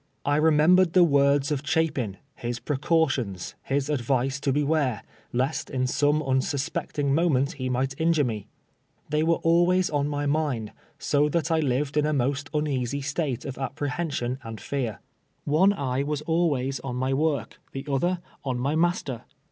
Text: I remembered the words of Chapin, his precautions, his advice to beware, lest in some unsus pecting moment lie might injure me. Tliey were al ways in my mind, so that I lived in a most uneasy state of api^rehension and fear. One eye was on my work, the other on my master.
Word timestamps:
I 0.25 0.37
remembered 0.37 0.93
the 0.93 1.03
words 1.03 1.51
of 1.51 1.61
Chapin, 1.63 2.17
his 2.33 2.57
precautions, 2.57 3.53
his 3.61 3.87
advice 3.87 4.39
to 4.39 4.51
beware, 4.51 5.03
lest 5.31 5.69
in 5.69 5.85
some 5.85 6.21
unsus 6.23 6.67
pecting 6.73 7.13
moment 7.13 7.59
lie 7.59 7.69
might 7.69 7.93
injure 8.01 8.23
me. 8.23 8.47
Tliey 9.11 9.21
were 9.21 9.37
al 9.45 9.67
ways 9.67 9.91
in 9.93 10.07
my 10.07 10.25
mind, 10.25 10.71
so 10.97 11.29
that 11.29 11.51
I 11.51 11.59
lived 11.59 11.97
in 11.97 12.07
a 12.07 12.13
most 12.13 12.49
uneasy 12.51 13.01
state 13.01 13.45
of 13.45 13.57
api^rehension 13.57 14.39
and 14.41 14.59
fear. 14.59 15.01
One 15.43 15.71
eye 15.71 16.01
was 16.01 16.23
on 16.23 16.95
my 16.95 17.13
work, 17.13 17.59
the 17.71 17.85
other 17.87 18.21
on 18.43 18.57
my 18.57 18.75
master. 18.75 19.21